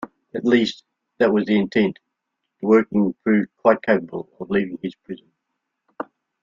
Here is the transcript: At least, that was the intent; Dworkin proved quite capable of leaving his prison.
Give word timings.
At 0.33 0.45
least, 0.45 0.83
that 1.19 1.31
was 1.31 1.45
the 1.45 1.59
intent; 1.59 1.99
Dworkin 2.63 3.13
proved 3.23 3.55
quite 3.57 3.83
capable 3.83 4.27
of 4.39 4.49
leaving 4.49 4.79
his 4.81 4.95
prison. 4.95 5.31